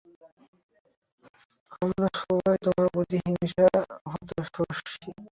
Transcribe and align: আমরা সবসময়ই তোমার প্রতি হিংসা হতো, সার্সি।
আমরা 1.75 2.07
সবসময়ই 2.11 2.59
তোমার 2.65 2.87
প্রতি 2.93 3.17
হিংসা 3.25 3.65
হতো, 4.11 4.35
সার্সি। 4.47 5.09